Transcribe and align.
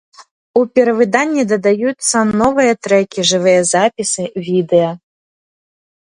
У 0.59 0.61
перавыданні 0.77 1.43
дадаюцца 1.51 2.17
новыя 2.41 2.73
трэкі, 2.87 3.25
жывыя 3.33 3.61
запісы, 3.73 4.23
відэа. 4.47 4.89